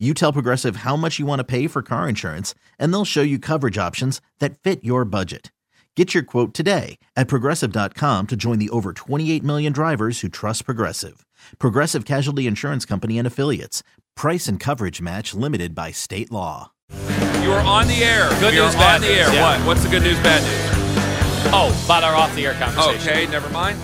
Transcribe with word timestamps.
You 0.00 0.12
tell 0.12 0.32
Progressive 0.32 0.76
how 0.76 0.96
much 0.96 1.20
you 1.20 1.24
want 1.26 1.38
to 1.38 1.44
pay 1.44 1.68
for 1.68 1.80
car 1.80 2.08
insurance, 2.08 2.52
and 2.80 2.92
they'll 2.92 3.04
show 3.04 3.22
you 3.22 3.38
coverage 3.38 3.78
options 3.78 4.20
that 4.40 4.58
fit 4.58 4.82
your 4.82 5.04
budget. 5.04 5.52
Get 5.94 6.12
your 6.12 6.24
quote 6.24 6.52
today 6.52 6.98
at 7.14 7.28
progressive.com 7.28 8.26
to 8.26 8.34
join 8.36 8.58
the 8.58 8.70
over 8.70 8.92
28 8.92 9.44
million 9.44 9.72
drivers 9.72 10.20
who 10.20 10.28
trust 10.28 10.64
Progressive. 10.64 11.24
Progressive 11.60 12.04
Casualty 12.04 12.48
Insurance 12.48 12.84
Company 12.84 13.18
and 13.18 13.26
Affiliates. 13.26 13.84
Price 14.16 14.48
and 14.48 14.58
coverage 14.58 15.00
match 15.00 15.32
limited 15.32 15.76
by 15.76 15.92
state 15.92 16.32
law. 16.32 16.72
You 16.90 17.52
are 17.52 17.64
on 17.64 17.86
the 17.86 18.02
air. 18.02 18.28
Good 18.40 18.54
we 18.54 18.60
news, 18.60 18.74
bad 18.74 18.96
on 18.96 19.00
the 19.02 19.06
news, 19.06 19.16
air. 19.18 19.32
yeah. 19.34 19.58
What? 19.58 19.66
What's 19.68 19.84
the 19.84 19.90
good 19.90 20.02
news, 20.02 20.18
bad 20.18 20.42
news? 20.42 21.52
Oh, 21.54 21.82
about 21.84 22.02
our 22.02 22.16
off 22.16 22.34
the 22.34 22.46
air 22.46 22.54
conversation. 22.54 23.08
Okay, 23.12 23.26
never 23.28 23.48
mind. 23.50 23.78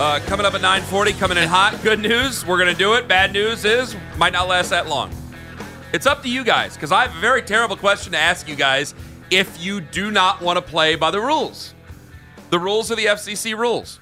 Uh, 0.00 0.18
coming 0.26 0.44
up 0.44 0.54
at 0.54 0.60
9:40, 0.60 1.16
coming 1.20 1.38
in 1.38 1.48
hot. 1.48 1.78
Good 1.84 2.00
news, 2.00 2.44
we're 2.44 2.58
gonna 2.58 2.74
do 2.74 2.94
it. 2.94 3.06
Bad 3.06 3.32
news 3.32 3.64
is 3.64 3.94
might 4.16 4.32
not 4.32 4.48
last 4.48 4.70
that 4.70 4.88
long. 4.88 5.12
It's 5.92 6.06
up 6.06 6.22
to 6.22 6.28
you 6.28 6.42
guys 6.42 6.74
because 6.74 6.90
I 6.90 7.06
have 7.06 7.14
a 7.16 7.20
very 7.20 7.42
terrible 7.42 7.76
question 7.76 8.12
to 8.12 8.18
ask 8.18 8.48
you 8.48 8.56
guys. 8.56 8.94
If 9.30 9.62
you 9.62 9.80
do 9.80 10.10
not 10.10 10.40
want 10.40 10.56
to 10.56 10.62
play 10.62 10.94
by 10.94 11.10
the 11.10 11.20
rules, 11.20 11.74
the 12.50 12.58
rules 12.58 12.90
of 12.90 12.96
the 12.96 13.06
FCC 13.06 13.56
rules, 13.56 14.00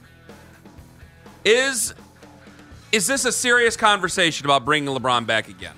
is 1.45 1.95
is 2.93 3.07
this 3.07 3.25
a 3.25 3.33
serious 3.33 3.77
conversation 3.77 4.47
about 4.47 4.65
bringing 4.65 4.95
LeBron 4.95 5.27
back 5.27 5.49
again? 5.49 5.75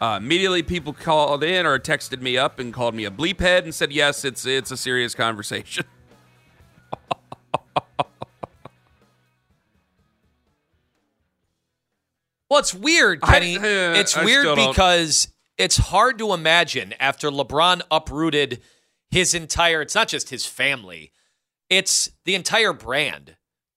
Uh, 0.00 0.18
immediately, 0.20 0.62
people 0.62 0.92
called 0.92 1.42
in 1.42 1.64
or 1.64 1.78
texted 1.78 2.20
me 2.20 2.36
up 2.36 2.58
and 2.58 2.72
called 2.72 2.94
me 2.94 3.04
a 3.04 3.10
bleep 3.10 3.40
head 3.40 3.64
and 3.64 3.74
said, 3.74 3.92
"Yes, 3.92 4.24
it's 4.24 4.44
it's 4.44 4.70
a 4.70 4.76
serious 4.76 5.14
conversation." 5.14 5.84
Well, 12.50 12.60
it's 12.60 12.74
weird, 12.74 13.20
I- 13.22 13.32
Kenny. 13.32 13.56
uh, 13.56 13.94
it's 13.94 14.16
I 14.16 14.24
weird 14.24 14.56
because 14.56 15.28
it's 15.58 15.76
hard 15.76 16.18
to 16.18 16.32
imagine 16.32 16.94
after 17.00 17.30
LeBron 17.30 17.82
uprooted 17.90 18.60
his 19.10 19.34
entire, 19.34 19.80
it's 19.82 19.94
not 19.94 20.08
just 20.08 20.30
his 20.30 20.44
family, 20.46 21.12
it's 21.70 22.10
the 22.24 22.34
entire 22.34 22.72
brand 22.72 23.36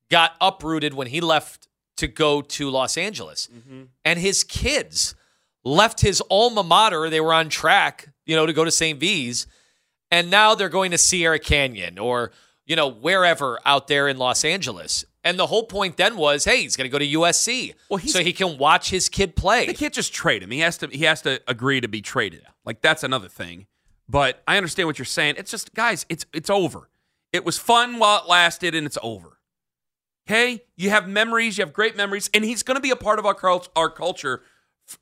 got 0.09 0.33
uprooted 0.41 0.93
when 0.93 1.07
he 1.07 1.21
left 1.21 1.67
to 1.97 2.07
go 2.07 2.41
to 2.41 2.69
Los 2.69 2.97
Angeles. 2.97 3.47
Mm-hmm. 3.53 3.83
And 4.05 4.19
his 4.19 4.43
kids 4.43 5.15
left 5.63 6.01
his 6.01 6.21
alma 6.29 6.63
mater. 6.63 7.09
They 7.09 7.19
were 7.21 7.33
on 7.33 7.49
track, 7.49 8.09
you 8.25 8.35
know, 8.35 8.45
to 8.45 8.53
go 8.53 8.63
to 8.63 8.71
St. 8.71 8.99
V's. 8.99 9.47
And 10.11 10.29
now 10.29 10.55
they're 10.55 10.69
going 10.69 10.91
to 10.91 10.97
Sierra 10.97 11.39
Canyon 11.39 11.97
or, 11.99 12.31
you 12.65 12.75
know, 12.75 12.87
wherever 12.87 13.59
out 13.65 13.87
there 13.87 14.07
in 14.07 14.17
Los 14.17 14.45
Angeles. 14.45 15.03
And 15.27 15.37
the 15.37 15.47
whole 15.47 15.63
point 15.63 15.97
then 15.97 16.15
was, 16.15 16.45
hey, 16.45 16.61
he's 16.61 16.77
going 16.77 16.89
to 16.89 16.89
go 16.89 16.97
to 16.97 17.05
USC, 17.05 17.73
Well, 17.89 17.99
so 17.99 18.23
he 18.23 18.31
can 18.31 18.57
watch 18.57 18.89
his 18.89 19.09
kid 19.09 19.35
play. 19.35 19.65
They 19.65 19.73
can't 19.73 19.93
just 19.93 20.13
trade 20.13 20.41
him. 20.41 20.51
He 20.51 20.59
has 20.59 20.77
to. 20.77 20.87
He 20.87 21.03
has 21.03 21.21
to 21.23 21.41
agree 21.49 21.81
to 21.81 21.89
be 21.89 22.01
traded. 22.01 22.43
Like 22.63 22.81
that's 22.81 23.03
another 23.03 23.27
thing. 23.27 23.67
But 24.07 24.41
I 24.47 24.55
understand 24.55 24.87
what 24.87 24.97
you're 24.97 25.05
saying. 25.05 25.35
It's 25.37 25.51
just, 25.51 25.73
guys, 25.73 26.05
it's 26.07 26.25
it's 26.31 26.49
over. 26.49 26.89
It 27.33 27.43
was 27.43 27.57
fun 27.57 27.99
while 27.99 28.23
it 28.23 28.29
lasted, 28.29 28.73
and 28.73 28.87
it's 28.87 28.97
over. 29.03 29.37
Okay, 30.29 30.63
you 30.77 30.91
have 30.91 31.09
memories. 31.09 31.57
You 31.57 31.65
have 31.65 31.73
great 31.73 31.97
memories, 31.97 32.29
and 32.33 32.45
he's 32.45 32.63
going 32.63 32.77
to 32.77 32.81
be 32.81 32.91
a 32.91 32.95
part 32.95 33.19
of 33.19 33.25
our 33.25 33.61
our 33.75 33.89
culture 33.89 34.43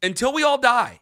until 0.01 0.33
we 0.33 0.41
all 0.41 0.57
die. 0.57 1.01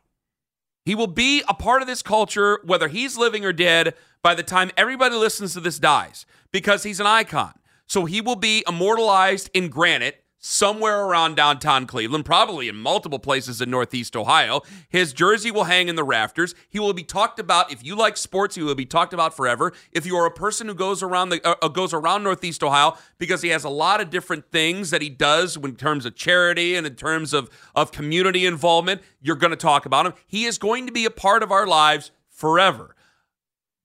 He 0.83 0.95
will 0.95 1.07
be 1.07 1.43
a 1.47 1.53
part 1.53 1.81
of 1.81 1.87
this 1.87 2.01
culture, 2.01 2.59
whether 2.65 2.89
he's 2.89 3.17
living 3.17 3.45
or 3.45 3.53
dead, 3.53 3.93
by 4.21 4.35
the 4.35 4.43
time 4.43 4.69
everybody 4.75 5.15
listens 5.15 5.53
to 5.53 5.61
this 5.61 5.79
dies, 5.79 6.25
because 6.51 6.83
he's 6.83 6.99
an 6.99 7.07
icon. 7.07 7.53
So 7.85 8.05
he 8.05 8.21
will 8.21 8.35
be 8.35 8.63
immortalized 8.67 9.49
in 9.53 9.69
granite 9.69 10.23
somewhere 10.45 11.05
around 11.05 11.35
downtown 11.35 11.87
Cleveland, 11.87 12.25
probably 12.25 12.67
in 12.67 12.75
multiple 12.75 13.17
places 13.17 13.61
in 13.61 13.69
Northeast 13.69 14.13
Ohio. 14.13 14.61
His 14.89 15.13
jersey 15.13 15.51
will 15.51 15.63
hang 15.63 15.87
in 15.87 15.95
the 15.95 16.03
rafters. 16.03 16.53
He 16.69 16.79
will 16.79 16.91
be 16.91 17.03
talked 17.03 17.39
about. 17.39 17.71
If 17.71 17.83
you 17.83 17.95
like 17.95 18.17
sports, 18.17 18.55
he 18.55 18.61
will 18.61 18.75
be 18.75 18.85
talked 18.85 19.13
about 19.13 19.33
forever. 19.33 19.71
If 19.93 20.05
you 20.05 20.17
are 20.17 20.25
a 20.25 20.31
person 20.31 20.67
who 20.67 20.73
goes 20.73 21.01
around 21.01 21.29
the 21.29 21.47
uh, 21.47 21.55
uh, 21.61 21.69
goes 21.69 21.93
around 21.93 22.23
Northeast 22.23 22.61
Ohio, 22.61 22.97
because 23.17 23.41
he 23.41 23.49
has 23.49 23.63
a 23.63 23.69
lot 23.69 24.01
of 24.01 24.09
different 24.09 24.51
things 24.51 24.89
that 24.89 25.01
he 25.01 25.07
does 25.07 25.55
in 25.55 25.77
terms 25.77 26.05
of 26.05 26.13
charity 26.13 26.75
and 26.75 26.85
in 26.85 26.95
terms 26.95 27.33
of 27.33 27.49
of 27.73 27.93
community 27.93 28.45
involvement, 28.45 29.01
you're 29.21 29.37
going 29.37 29.51
to 29.51 29.55
talk 29.55 29.85
about 29.85 30.05
him. 30.05 30.13
He 30.27 30.43
is 30.43 30.57
going 30.57 30.87
to 30.87 30.91
be 30.91 31.05
a 31.05 31.11
part 31.11 31.41
of 31.41 31.53
our 31.53 31.65
lives 31.65 32.11
forever. 32.29 32.95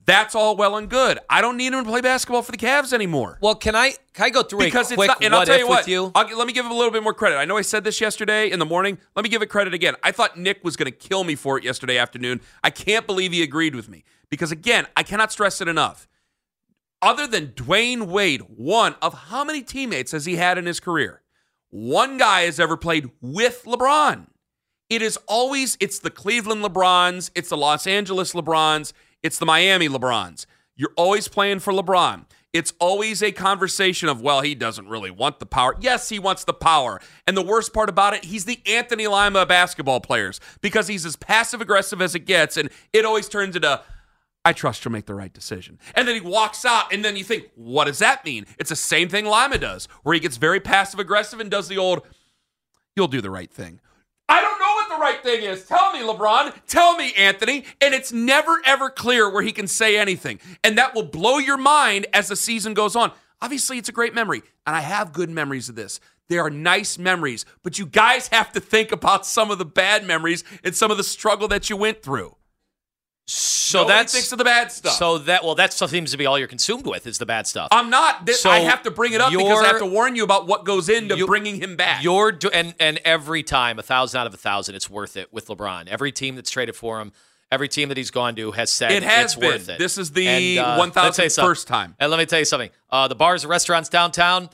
That's 0.08 0.34
all 0.34 0.56
well 0.56 0.76
and 0.76 0.88
good. 0.88 1.19
I 1.28 1.42
don't 1.42 1.58
need 1.58 1.74
him 1.74 1.84
to 1.84 1.91
play 1.91 2.00
basketball 2.00 2.41
for 2.41 2.50
the 2.50 2.56
Cavs 2.56 2.94
anymore 2.94 3.38
well, 3.42 3.54
can 3.54 3.76
I 3.76 3.92
can 4.14 4.24
I 4.24 4.30
go 4.30 4.42
through 4.42 4.60
because 4.60 4.91
it's 4.91 5.06
not. 5.06 5.22
And 5.22 5.34
I'll 5.34 5.41
what 5.41 5.46
tell 5.46 5.58
you 5.58 5.69
what. 5.69 5.86
you? 5.86 6.10
Let 6.14 6.46
me 6.46 6.52
give 6.54 6.64
him 6.64 6.72
a 6.72 6.74
little 6.74 6.91
bit 6.91 7.02
more 7.02 7.12
credit. 7.12 7.36
I 7.36 7.44
know 7.44 7.58
I 7.58 7.62
said 7.62 7.84
this 7.84 8.00
yesterday 8.00 8.50
in 8.50 8.58
the 8.58 8.64
morning. 8.64 8.98
Let 9.14 9.22
me 9.22 9.28
give 9.28 9.42
it 9.42 9.47
credit 9.47 9.74
again. 9.74 9.97
I 10.02 10.12
thought 10.12 10.38
Nick 10.38 10.64
was 10.64 10.76
going 10.76 10.91
to 10.91 10.97
kill 10.97 11.24
me 11.24 11.34
for 11.34 11.58
it 11.58 11.64
yesterday 11.64 11.98
afternoon. 11.98 12.41
I 12.64 12.70
can't 12.70 13.06
believe 13.06 13.32
he 13.32 13.42
agreed 13.42 13.74
with 13.74 13.88
me 13.88 14.04
because 14.30 14.50
again, 14.50 14.86
I 14.97 15.02
cannot 15.02 15.30
stress 15.30 15.60
it 15.60 15.68
enough. 15.68 16.08
Other 17.02 17.26
than 17.26 17.48
Dwyane 17.48 18.06
Wade, 18.06 18.42
one 18.56 18.97
of 19.02 19.14
how 19.14 19.44
many 19.44 19.62
teammates 19.62 20.12
has 20.12 20.24
he 20.24 20.36
had 20.36 20.58
in 20.58 20.64
his 20.64 20.80
career? 20.80 21.22
One 21.70 22.16
guy 22.16 22.42
has 22.42 22.58
ever 22.58 22.76
played 22.76 23.10
with 23.20 23.62
LeBron. 23.64 24.28
It 24.88 25.02
is 25.02 25.18
always 25.26 25.76
it's 25.80 25.98
the 25.98 26.10
Cleveland 26.10 26.64
LeBrons, 26.64 27.30
it's 27.34 27.50
the 27.50 27.58
Los 27.58 27.86
Angeles 27.86 28.32
LeBrons, 28.32 28.94
it's 29.22 29.38
the 29.38 29.46
Miami 29.46 29.88
LeBrons. 29.88 30.46
You're 30.76 30.92
always 30.96 31.28
playing 31.28 31.58
for 31.60 31.72
LeBron. 31.72 32.24
It's 32.52 32.72
always 32.80 33.22
a 33.22 33.30
conversation 33.30 34.08
of, 34.08 34.22
well, 34.22 34.40
he 34.40 34.54
doesn't 34.54 34.88
really 34.88 35.10
want 35.10 35.38
the 35.38 35.46
power. 35.46 35.76
Yes, 35.80 36.08
he 36.08 36.18
wants 36.18 36.44
the 36.44 36.54
power. 36.54 37.00
And 37.26 37.36
the 37.36 37.42
worst 37.42 37.74
part 37.74 37.90
about 37.90 38.14
it, 38.14 38.24
he's 38.24 38.46
the 38.46 38.60
Anthony 38.66 39.06
Lima 39.06 39.40
of 39.40 39.48
basketball 39.48 40.00
players 40.00 40.40
because 40.62 40.88
he's 40.88 41.04
as 41.04 41.14
passive 41.16 41.60
aggressive 41.60 42.00
as 42.00 42.14
it 42.14 42.20
gets. 42.20 42.56
And 42.56 42.70
it 42.92 43.04
always 43.04 43.28
turns 43.28 43.54
into, 43.54 43.82
I 44.44 44.54
trust 44.54 44.82
you'll 44.84 44.92
make 44.92 45.04
the 45.04 45.14
right 45.14 45.32
decision. 45.32 45.78
And 45.94 46.08
then 46.08 46.14
he 46.14 46.22
walks 46.22 46.64
out, 46.64 46.90
and 46.90 47.04
then 47.04 47.16
you 47.16 47.24
think, 47.24 47.50
what 47.54 47.84
does 47.84 47.98
that 47.98 48.24
mean? 48.24 48.46
It's 48.58 48.70
the 48.70 48.76
same 48.76 49.10
thing 49.10 49.26
Lima 49.26 49.58
does, 49.58 49.86
where 50.04 50.14
he 50.14 50.20
gets 50.20 50.38
very 50.38 50.58
passive 50.58 51.00
aggressive 51.00 51.40
and 51.40 51.50
does 51.50 51.68
the 51.68 51.76
old, 51.76 52.00
you'll 52.96 53.08
do 53.08 53.20
the 53.20 53.30
right 53.30 53.52
thing. 53.52 53.80
I 54.26 54.40
don't 54.40 54.58
know 54.58 54.67
the 54.88 54.97
right 54.97 55.22
thing 55.22 55.44
is. 55.44 55.65
Tell 55.65 55.93
me, 55.93 56.00
LeBron. 56.00 56.54
Tell 56.66 56.97
me, 56.97 57.12
Anthony. 57.16 57.65
And 57.81 57.94
it's 57.94 58.12
never, 58.12 58.60
ever 58.65 58.91
clear 58.91 59.31
where 59.31 59.43
he 59.43 59.53
can 59.53 59.66
say 59.66 59.99
anything. 59.99 60.41
And 60.65 60.78
that 60.78 60.94
will 60.94 61.04
blow 61.04 61.38
your 61.38 61.56
mind 61.56 62.06
as 62.12 62.28
the 62.28 62.37
season 62.37 62.75
goes 62.75 62.97
on. 62.97 63.12
Obviously, 63.41 63.78
it's 63.78 63.88
a 63.88 63.93
great 63.93 64.15
memory, 64.15 64.43
and 64.66 64.75
I 64.75 64.81
have 64.81 65.12
good 65.12 65.31
memories 65.31 65.69
of 65.69 65.77
this. 65.77 66.00
They 66.28 66.38
are 66.38 66.50
nice 66.50 66.98
memories, 66.98 67.47
but 67.62 67.78
you 67.78 67.87
guys 67.87 68.28
have 68.28 68.53
to 68.53 68.60
think 68.60 68.91
about 68.93 69.25
some 69.25 69.50
of 69.50 69.59
the 69.59 69.65
bad 69.65 70.04
memories 70.04 70.44
and 70.65 70.75
some 70.75 70.91
of 70.91 70.97
the 70.97 71.04
struggle 71.04 71.48
that 71.48 71.71
you 71.71 71.77
went 71.77 72.03
through. 72.03 72.34
So 73.31 73.81
Nobody 73.81 73.99
that's 73.99 74.12
thinks 74.15 74.33
of 74.33 74.39
the 74.39 74.44
bad 74.44 74.72
stuff. 74.72 74.94
So 74.94 75.19
that 75.19 75.44
well, 75.44 75.55
that 75.56 75.72
stuff 75.72 75.91
seems 75.91 76.11
to 76.12 76.16
be 76.16 76.25
all 76.27 76.39
you're 76.39 76.49
consumed 76.49 76.87
with 76.87 77.06
is 77.06 77.19
the 77.19 77.27
bad 77.27 77.47
stuff. 77.47 77.69
I'm 77.71 77.91
not. 77.91 78.27
Th- 78.27 78.39
So 78.39 78.49
I 78.50 78.61
have 78.61 78.83
to 78.84 78.91
bring 78.91 79.12
it 79.12 79.21
up 79.21 79.31
because 79.31 79.62
I 79.62 79.66
have 79.69 79.78
to 79.81 79.87
warn 79.87 80.16
you 80.16 80.25
about 80.25 80.47
what 80.47 80.65
goes 80.65 80.89
into 80.89 81.16
you- 81.16 81.27
bringing 81.27 81.61
him 81.61 81.77
back. 81.77 82.03
You're 82.03 82.33
do- 82.33 82.49
and 82.50 82.75
and 82.81 82.99
every 83.05 83.43
time, 83.43 83.78
a 83.78 83.83
thousand 83.83 84.21
out 84.21 84.27
of 84.27 84.33
a 84.34 84.39
thousand, 84.39 84.75
it's 84.77 84.89
worth 84.89 85.16
it 85.16 85.33
with 85.33 85.49
LeBron. 85.49 85.89
Every 85.89 86.11
team 86.11 86.37
that's 86.37 86.50
traded 86.50 86.75
for 86.75 87.00
him, 87.00 87.12
every 87.53 87.69
team 87.69 87.89
that 87.89 87.99
he's 87.99 88.11
gone 88.11 88.34
to 88.37 88.53
has 88.53 88.71
said 88.72 88.93
It 88.93 89.03
has 89.03 89.27
it's 89.27 89.34
been. 89.34 89.51
worth 89.51 89.69
it. 89.69 89.78
This 89.78 89.98
is 89.98 90.13
the 90.13 90.27
And, 90.27 90.59
uh, 90.60 90.77
1000th 90.78 90.95
let's 91.04 91.16
tell 91.16 91.27
you 91.27 91.31
something. 91.31 91.51
first 91.51 91.69
time. 91.69 91.95
And 92.01 92.10
let 92.10 92.16
me 92.19 92.24
tell 92.27 92.39
you 92.39 92.45
something. 92.47 92.71
Uh, 92.91 93.09
the 93.09 93.15
bars 93.15 93.45
and 93.45 93.51
restaurants 93.51 93.89
downtown. 93.91 94.48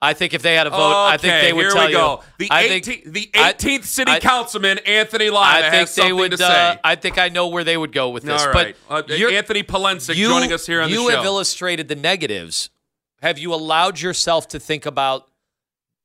I 0.00 0.14
think 0.14 0.32
if 0.32 0.42
they 0.42 0.54
had 0.54 0.68
a 0.68 0.70
vote, 0.70 1.06
I 1.06 1.16
think 1.16 1.42
they 1.42 1.52
would 1.52 1.62
here 1.62 1.70
tell 1.72 1.86
we 1.86 1.92
go. 1.92 2.22
you. 2.38 2.46
The 2.46 2.54
I 2.54 2.68
think- 2.68 2.84
18th, 2.86 3.12
the 3.12 3.30
I- 3.34 3.52
18th 3.52 3.84
city 3.84 4.12
I- 4.12 4.20
councilman 4.20 4.78
Anthony 4.86 5.24
Lima 5.26 5.38
I 5.40 5.60
think 5.62 5.74
has 5.74 5.94
they 5.94 6.02
something 6.02 6.16
would. 6.16 6.30
to 6.32 6.36
say. 6.38 6.44
Uh, 6.44 6.76
I 6.84 6.94
think 6.94 7.18
I 7.18 7.28
know 7.30 7.48
where 7.48 7.64
they 7.64 7.76
would 7.76 7.90
go 7.92 8.10
with 8.10 8.22
this. 8.22 8.40
All 8.40 8.52
right, 8.52 8.76
uh, 8.88 9.02
But 9.02 9.18
you're- 9.18 9.36
Anthony 9.36 9.64
Palensic 9.64 10.14
you, 10.14 10.28
joining 10.28 10.52
us 10.52 10.66
here 10.66 10.80
on 10.82 10.88
the 10.88 10.94
show. 10.96 11.02
You 11.02 11.08
have 11.08 11.24
illustrated 11.24 11.88
the 11.88 11.96
negatives. 11.96 12.70
Have 13.22 13.38
you 13.38 13.52
allowed 13.52 14.00
yourself 14.00 14.46
to 14.48 14.60
think 14.60 14.86
about 14.86 15.28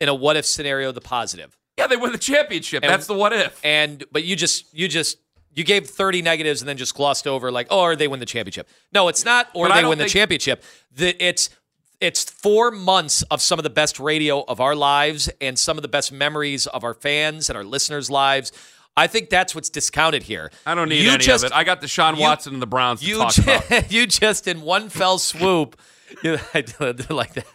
in 0.02 0.10
a 0.10 0.16
what 0.16 0.38
if 0.38 0.46
scenario 0.46 0.92
the 0.92 1.02
positive? 1.02 1.56
yeah, 1.78 1.86
they 1.86 1.96
win 1.98 2.12
the 2.12 2.18
championship. 2.18 2.84
And- 2.84 2.92
That's 2.92 3.06
the 3.06 3.14
what 3.14 3.32
if. 3.32 3.60
And 3.64 4.04
but 4.12 4.24
you 4.24 4.36
just 4.36 4.66
you 4.74 4.88
just 4.88 5.18
you 5.54 5.64
gave 5.64 5.88
30 5.88 6.24
negatives 6.24 6.64
and 6.64 6.68
then 6.70 6.78
just 6.78 6.96
glossed 6.96 7.28
over 7.28 7.52
like, 7.52 7.68
oh, 7.70 7.82
or 7.82 7.96
they 7.96 8.08
win 8.08 8.20
the 8.20 8.26
championship. 8.26 8.68
No, 8.92 9.08
it's 9.08 9.24
not, 9.24 9.50
or 9.54 9.68
But 9.68 9.76
they 9.76 9.86
win 9.88 10.00
the 10.00 10.10
championship. 10.10 10.64
The, 10.92 11.16
it's 11.24 11.52
it's 12.04 12.24
four 12.26 12.70
months 12.70 13.22
of 13.32 13.42
some 13.42 13.58
of 13.60 13.64
the 13.64 13.70
best 13.70 14.00
radio 14.00 14.44
of 14.44 14.60
our 14.60 14.76
lives 14.76 15.30
and 15.40 15.58
some 15.58 15.78
of 15.78 15.82
the 15.82 15.88
best 15.88 16.12
memories 16.12 16.68
of 16.68 16.84
our 16.84 16.94
fans 16.94 17.50
and 17.50 17.58
our 17.58 17.64
listeners' 17.64 18.10
lives. 18.12 18.52
I 18.96 19.08
think 19.08 19.30
that's 19.30 19.56
what's 19.56 19.70
discounted 19.70 20.24
here. 20.24 20.52
I 20.66 20.76
don't 20.76 20.90
need 20.90 21.04
You 21.04 21.12
any 21.12 21.24
just- 21.24 21.44
of 21.44 21.52
it. 21.52 21.56
I 21.56 21.64
got 21.64 21.82
Deshaun 21.82 22.16
you- 22.18 22.22
Watson 22.22 22.54
and 22.54 22.62
the 22.62 22.68
Browns 22.68 23.00
to 23.00 23.06
You 23.08 23.18
talk 23.18 23.34
ju- 23.34 23.42
about. 23.44 23.92
you 23.92 24.06
just 24.06 24.48
in 24.48 24.62
one 24.62 24.90
fell 24.90 25.18
swoop, 25.18 25.80
you, 26.24 26.38
I 26.54 26.62
do 26.62 26.74
it 26.86 27.10
like 27.10 27.34
that. 27.34 27.46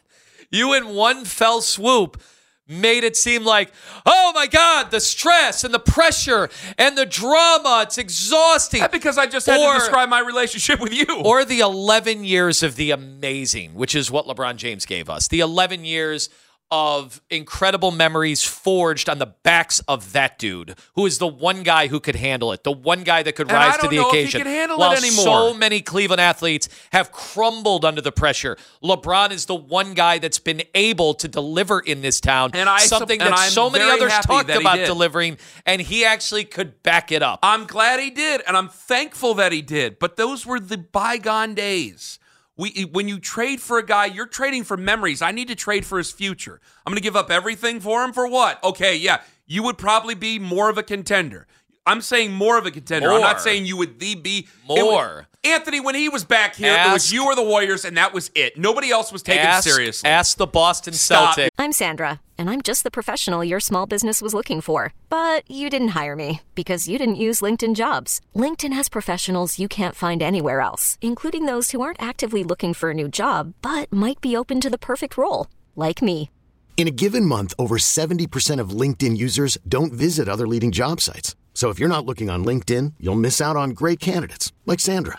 You 0.51 0.75
in 0.75 0.89
one 0.95 1.25
fell 1.25 1.61
swoop 1.61 2.21
made 2.69 3.03
it 3.03 3.17
seem 3.17 3.45
like, 3.45 3.73
oh 4.05 4.33
my 4.35 4.47
God, 4.47 4.91
the 4.91 5.01
stress 5.01 5.65
and 5.65 5.73
the 5.73 5.79
pressure 5.79 6.51
and 6.77 6.97
the 6.99 7.07
drama. 7.07 7.81
It's 7.85 7.97
exhausting. 7.99 8.81
That 8.81 8.93
because 8.93 9.17
I 9.19 9.27
just 9.27 9.47
had 9.47 9.59
Or- 9.59 9.73
to 9.73 9.79
describe 9.79 10.09
my 10.09 10.21
relationship 10.21 10.79
with 10.81 10.93
you. 10.93 11.07
or 11.25 11.45
the 11.45 11.61
11 11.61 12.25
years 12.25 12.63
of 12.63 12.77
the 12.77 12.91
amazing, 12.91 13.75
which 13.75 13.95
is 13.95 14.11
what 14.11 14.27
LeBron 14.27 14.57
James 14.57 14.85
gave 14.87 15.09
us. 15.09 15.29
The 15.29 15.41
11 15.41 15.85
years 15.85 16.29
of 16.71 17.23
incredible 17.31 17.91
memories 17.91 18.43
forged 18.45 19.09
on 19.09 19.19
the 19.19 19.27
backs 19.27 19.81
of 19.89 20.13
that 20.13 20.39
dude, 20.39 20.75
who 20.95 21.07
is 21.07 21.19
the 21.19 21.27
one 21.27 21.63
guy 21.63 21.87
who 21.87 21.99
could 21.99 22.17
handle 22.17 22.53
it, 22.53 22.63
the 22.65 22.73
one 22.73 23.05
guy 23.05 23.23
that 23.23 23.35
could 23.35 23.49
And 23.49 23.57
rise 23.57 23.77
to 23.77 23.83
don't 23.83 23.91
the 23.91 23.97
know 23.97 24.09
if 24.09 24.13
he 24.15 24.21
occasion. 24.21 24.43
can 24.43 24.51
handle 24.51 24.77
it 24.77 24.81
While 24.81 24.93
anymore. 24.93 25.25
so 25.25 25.55
many 25.55 25.81
Cleveland 25.81 26.21
athletes 26.21 26.69
have 26.93 27.11
crumbled 27.13 27.85
under 27.85 28.01
the 28.01 28.13
pressure, 28.13 28.57
LeBron 28.83 29.31
is 29.31 29.47
the 29.47 29.55
one 29.55 29.95
guy 29.95 30.19
that's 30.19 30.39
been 30.39 30.63
able 30.75 31.15
to 31.15 31.29
deliver 31.29 31.81
in 31.81 32.03
this 32.03 32.21
town. 32.21 32.51
And 32.55 32.69
I 32.69 32.81
something 32.81 33.21
and 33.21 33.33
that 33.33 33.39
I'm 33.39 33.51
so 33.51 33.71
many 33.71 33.85
others 33.85 34.13
talked 34.25 34.51
about 34.51 34.77
did. 34.77 34.87
delivering, 34.87 35.39
and 35.65 35.81
he 35.81 36.05
actually 36.05 36.45
could 36.45 36.83
back 36.83 37.13
it 37.13 37.23
up. 37.23 37.39
I'm 37.43 37.67
glad 37.67 38.01
he 38.01 38.11
did, 38.11 38.43
and 38.47 38.57
I'm 38.57 38.69
thankful 38.69 39.35
that 39.35 39.53
he 39.53 39.63
did. 39.63 39.99
But 39.99 40.17
those 40.17 40.45
were 40.45 40.61
the 40.61 40.79
bygone 40.79 41.55
days. 41.55 42.19
We, 42.59 42.89
when 42.93 43.09
you 43.09 43.21
trade 43.21 43.61
for 43.61 43.79
a 43.79 43.87
guy, 43.87 44.07
you're 44.07 44.27
trading 44.27 44.65
for 44.65 44.77
memories. 44.77 45.23
I 45.23 45.31
need 45.31 45.49
to 45.49 45.55
trade 45.55 45.87
for 45.87 45.97
his 45.97 46.11
future. 46.11 46.61
I'm 46.85 46.91
going 46.91 46.97
to 46.97 47.03
give 47.03 47.17
up 47.17 47.31
everything 47.31 47.79
for 47.81 48.05
him 48.05 48.13
for 48.13 48.27
what? 48.29 48.63
Okay, 48.63 48.97
yeah, 48.97 49.23
you 49.47 49.63
would 49.63 49.79
probably 49.79 50.17
be 50.17 50.39
more 50.39 50.69
of 50.69 50.77
a 50.77 50.83
contender. 50.83 51.47
I'm 51.87 52.03
saying 52.03 52.33
more 52.33 52.59
of 52.59 52.67
a 52.67 52.71
contender. 52.71 53.11
I'm 53.11 53.21
not 53.21 53.41
saying 53.41 53.65
you 53.65 53.77
would 53.79 53.99
the 53.99 54.15
be 54.17 54.49
More. 54.67 54.85
was- 54.85 55.25
Anthony, 55.45 55.81
when 55.81 55.95
he 55.95 56.09
was 56.09 56.25
back 56.25 56.57
here, 56.57 56.75
it 56.75 56.93
was 56.93 57.13
you 57.13 57.25
or 57.25 57.37
the 57.37 57.45
Warriors, 57.45 57.85
and 57.85 57.97
that 57.97 58.13
was 58.13 58.31
it. 58.35 58.59
Nobody 58.59 58.91
else 58.91 59.13
was 59.13 59.23
taken 59.23 59.47
ask, 59.47 59.69
seriously. 59.69 60.11
Ask 60.11 60.37
the 60.37 60.47
Boston 60.47 60.93
Stop. 60.93 61.37
Celtics. 61.37 61.51
I'm 61.57 61.71
Sandra, 61.71 62.21
and 62.37 62.51
I'm 62.51 62.61
just 62.61 62.83
the 62.83 62.91
professional 62.91 63.45
your 63.45 63.61
small 63.61 63.87
business 63.87 64.21
was 64.21 64.35
looking 64.35 64.61
for. 64.61 64.93
But 65.09 65.49
you 65.49 65.71
didn't 65.71 65.97
hire 65.99 66.17
me 66.17 66.43
because 66.57 66.89
you 66.89 66.99
didn't 66.99 67.25
use 67.27 67.41
LinkedIn 67.41 67.77
jobs. 67.77 68.21
LinkedIn 68.35 68.73
has 68.73 68.89
professionals 68.89 69.59
you 69.61 69.69
can't 69.69 69.95
find 69.95 70.23
anywhere 70.23 70.61
else, 70.61 70.99
including 71.01 71.47
those 71.47 71.71
who 71.71 71.81
aren't 71.81 72.03
actively 72.03 72.43
looking 72.43 72.75
for 72.75 72.91
a 72.91 72.95
new 72.95 73.09
job 73.09 73.55
but 73.63 73.93
might 73.93 74.21
be 74.21 74.37
open 74.37 74.61
to 74.61 74.71
the 74.71 74.79
perfect 74.79 75.17
role, 75.17 75.47
like 75.77 76.03
me. 76.03 76.31
In 76.77 76.89
a 76.89 76.93
given 76.93 77.25
month, 77.25 77.55
over 77.59 77.77
70% 77.79 78.61
of 78.61 78.71
LinkedIn 78.71 79.17
users 79.17 79.57
don't 79.67 79.93
visit 79.93 80.29
other 80.29 80.49
leading 80.49 80.73
job 80.73 81.01
sites. 81.01 81.37
So 81.55 81.71
if 81.71 81.79
you're 81.79 81.89
not 81.89 82.07
looking 82.07 82.31
on 82.31 82.45
LinkedIn, 82.45 82.95
you'll 83.01 83.17
miss 83.17 83.41
out 83.41 83.57
on 83.57 83.71
great 83.71 83.99
candidates 83.99 84.53
like 84.65 84.79
Sandra. 84.79 85.19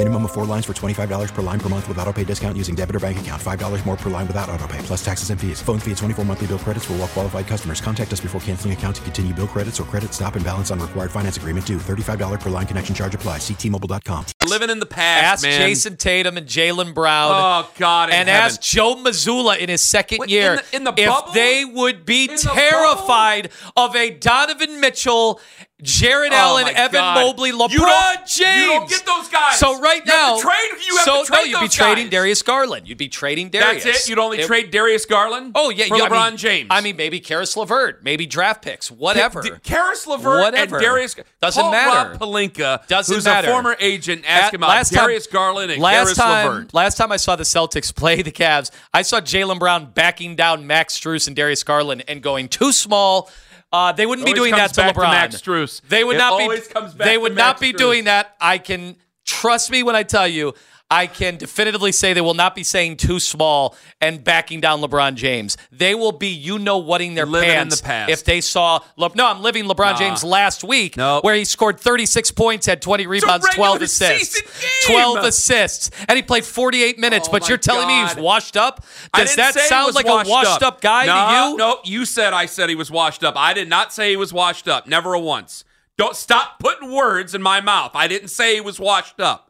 Minimum 0.00 0.24
of 0.24 0.32
four 0.32 0.46
lines 0.46 0.64
for 0.64 0.72
$25 0.72 1.34
per 1.34 1.42
line 1.42 1.60
per 1.60 1.68
month 1.68 1.86
with 1.86 1.98
auto 1.98 2.10
pay 2.10 2.24
discount 2.24 2.56
using 2.56 2.74
debit 2.74 2.96
or 2.96 3.00
bank 3.00 3.20
account. 3.20 3.42
$5 3.42 3.84
more 3.84 3.98
per 3.98 4.08
line 4.08 4.26
without 4.26 4.48
auto 4.48 4.66
pay, 4.66 4.78
plus 4.78 5.04
taxes 5.04 5.28
and 5.28 5.38
fees. 5.38 5.60
Phone 5.60 5.78
fee 5.78 5.90
at 5.90 5.98
24 5.98 6.24
monthly 6.24 6.46
bill 6.46 6.58
credits 6.58 6.86
for 6.86 6.94
all 6.94 7.00
well 7.00 7.08
qualified 7.08 7.46
customers. 7.46 7.82
Contact 7.82 8.10
us 8.10 8.18
before 8.20 8.40
canceling 8.40 8.72
account 8.72 8.96
to 8.96 9.02
continue 9.02 9.34
bill 9.34 9.46
credits 9.46 9.78
or 9.78 9.82
credit 9.84 10.14
stop 10.14 10.36
and 10.36 10.44
balance 10.44 10.70
on 10.70 10.80
required 10.80 11.10
finance 11.10 11.36
agreement 11.36 11.66
due. 11.66 11.76
$35 11.76 12.40
per 12.40 12.48
line 12.48 12.64
connection 12.66 12.94
charge 12.94 13.14
apply. 13.14 13.36
Ctmobile.com. 13.36 14.24
Living 14.46 14.70
in 14.70 14.80
the 14.80 14.86
past, 14.86 15.24
Ask 15.34 15.42
man. 15.42 15.60
Jayson 15.60 15.98
Tatum 15.98 16.38
and 16.38 16.46
Jaylen 16.46 16.94
Brown. 16.94 17.32
Oh 17.34 17.70
God! 17.76 18.08
and 18.08 18.26
heaven. 18.26 18.42
ask 18.46 18.58
Joe 18.62 18.94
Mazzulla 18.96 19.58
in 19.58 19.68
his 19.68 19.82
second 19.82 20.20
Wait, 20.20 20.30
year 20.30 20.52
in 20.52 20.56
the- 20.56 20.76
in 20.76 20.84
the 20.84 20.94
if 20.96 21.08
bubble? 21.10 21.32
they 21.32 21.66
would 21.66 22.06
be 22.06 22.24
In 22.24 22.36
the 22.36 22.40
terrified 22.54 23.50
of 23.76 23.94
a 23.94 24.08
Donovan 24.12 24.80
Mitchell, 24.80 25.40
Jarrett 25.82 26.32
Oh, 26.32 26.36
Allen, 26.36 26.68
Evan 26.68 27.00
God. 27.00 27.14
Mobley, 27.14 27.50
You 27.50 27.58
LeBron 27.58 27.70
don't- 27.78 28.26
James. 28.26 28.56
you 28.60 28.66
don't 28.66 28.88
get 28.88 29.06
those 29.06 29.28
guys. 29.28 29.58
So 29.58 29.80
right 29.80 30.04
You 30.04 30.12
have 30.12 30.20
now, 30.30 30.36
to 30.36 30.42
trade- 30.42 30.84
you 30.86 30.96
have 30.96 31.04
so 31.04 31.20
to 31.22 31.26
trade 31.26 31.38
no, 31.38 31.44
you'd 31.44 31.60
be 31.60 31.68
trading 31.68 32.04
guys. 32.06 32.10
Darius 32.10 32.42
Garland. 32.42 32.88
You'd 32.88 32.98
be 32.98 33.08
trading 33.08 33.48
Darius. 33.50 33.84
That's 33.84 34.04
it. 34.06 34.08
You'd 34.10 34.18
only 34.18 34.40
It- 34.40 34.46
trade 34.46 34.70
Darius 34.70 35.04
Garland. 35.06 35.52
Oh 35.54 35.70
yeah, 35.70 35.86
for 35.86 35.96
I 35.96 36.00
LeBron 36.08 36.28
mean- 36.30 36.36
James. 36.36 36.66
I 36.70 36.80
mean, 36.80 36.96
maybe 36.96 37.20
Caris 37.20 37.56
LeVert, 37.56 38.02
maybe 38.04 38.26
draft 38.26 38.62
picks, 38.62 38.90
whatever. 38.90 39.42
D- 39.42 39.50
Caris 39.64 40.06
LeVert 40.06 40.40
Whatever. 40.40 40.76
and 40.76 40.84
Darius 40.84 41.16
Doesn't 41.40 41.60
call 41.62 41.70
matter. 41.72 42.10
Rob 42.10 42.18
Pelinka, 42.20 42.86
Doesn't 42.86 43.14
who's 43.14 43.24
matter. 43.24 43.48
a 43.48 43.50
former 43.50 43.76
agent, 43.80 44.24
ask 44.26 44.46
At- 44.48 44.54
him 44.54 44.62
about 44.62 44.68
last 44.76 44.92
time- 44.92 45.04
Darius 45.04 45.26
Garland 45.26 45.70
and 45.72 45.82
last 45.82 45.94
Caris 46.04 46.18
time, 46.18 46.46
LeVert. 46.46 46.74
Last 46.74 46.96
time 46.96 47.12
I 47.12 47.16
saw 47.16 47.36
the 47.36 47.44
Celtics 47.44 47.94
play 47.94 48.22
the 48.22 48.30
Cavs, 48.32 48.70
I 48.92 49.02
saw 49.02 49.20
Jaylen 49.20 49.58
Brown 49.58 49.86
backing 49.94 50.36
down 50.36 50.66
Max 50.66 50.98
Strus 50.98 51.26
and 51.26 51.34
Darius 51.36 51.62
Garland 51.62 52.04
and 52.08 52.22
going 52.22 52.48
too 52.48 52.72
small. 52.72 53.30
Uh, 53.72 53.92
they 53.92 54.04
wouldn't 54.06 54.26
be 54.26 54.32
doing 54.32 54.52
that 54.52 54.72
to 54.74 54.80
back 54.80 54.94
to 54.94 55.00
LeBron. 55.00 55.10
Max 55.12 55.40
Strus. 55.40 55.80
They 55.88 56.02
would 56.02 56.16
It 56.16 56.18
not 56.18 56.38
be. 56.38 56.60
they 57.04 57.16
would 57.16 57.36
not 57.36 57.54
Max 57.56 57.60
be 57.60 57.72
Strus. 57.72 57.78
doing 57.78 58.04
that. 58.04 58.34
I 58.40 58.58
can 58.58 58.96
trust 59.24 59.70
me 59.70 59.82
when 59.82 59.94
I 59.94 60.02
tell 60.02 60.26
you. 60.26 60.54
I 60.92 61.06
can 61.06 61.36
definitively 61.36 61.92
say 61.92 62.12
they 62.14 62.20
will 62.20 62.34
not 62.34 62.54
be 62.56 62.64
saying 62.64 62.96
too 62.96 63.20
small 63.20 63.76
and 64.00 64.24
backing 64.24 64.60
down 64.60 64.80
LeBron 64.80 65.14
James. 65.14 65.56
They 65.70 65.94
will 65.94 66.10
be, 66.10 66.28
you 66.28 66.58
know, 66.58 66.78
whatting 66.78 67.14
their 67.14 67.26
Living 67.26 67.48
in 67.48 67.54
pants 67.54 67.80
the 67.80 67.86
past. 67.86 68.10
if 68.10 68.24
they 68.24 68.40
saw. 68.40 68.80
Le- 68.96 69.12
no, 69.14 69.26
I'm 69.28 69.40
living 69.40 69.66
LeBron 69.66 69.92
Nah. 69.92 69.98
James 69.98 70.24
last 70.24 70.64
week, 70.64 70.96
Nope. 70.96 71.22
where 71.22 71.34
he 71.36 71.44
scored 71.44 71.78
36 71.78 72.32
points, 72.32 72.66
had 72.66 72.82
20 72.82 73.06
rebounds, 73.06 73.46
12 73.54 73.82
assists, 73.82 74.42
12 74.86 75.18
assists, 75.18 75.90
and 76.08 76.16
he 76.16 76.22
played 76.22 76.44
48 76.44 76.98
minutes. 76.98 77.28
Oh 77.28 77.32
but 77.32 77.48
you're 77.48 77.58
telling 77.58 77.86
me 77.86 78.02
he's 78.08 78.16
washed 78.16 78.56
up? 78.56 78.84
Does 79.14 79.36
that 79.36 79.54
sound 79.54 79.94
like 79.94 80.06
a 80.06 80.28
washed 80.28 80.62
up, 80.62 80.80
guy 80.80 81.06
no, 81.06 81.12
to 81.14 81.50
you? 81.52 81.56
No, 81.56 81.78
you 81.84 82.04
said 82.04 82.32
I 82.32 82.46
said 82.46 82.68
he 82.68 82.74
was 82.74 82.90
washed 82.90 83.22
up. 83.22 83.34
I 83.36 83.54
did 83.54 83.68
not 83.68 83.92
say 83.92 84.10
he 84.10 84.16
was 84.16 84.32
washed 84.32 84.66
up. 84.66 84.86
Never 84.88 85.14
a 85.14 85.20
once. 85.20 85.64
Don't 85.96 86.16
stop 86.16 86.58
putting 86.58 86.90
words 86.92 87.34
in 87.34 87.42
my 87.42 87.60
mouth. 87.60 87.92
I 87.94 88.08
didn't 88.08 88.28
say 88.28 88.54
he 88.54 88.60
was 88.60 88.80
washed 88.80 89.20
up. 89.20 89.49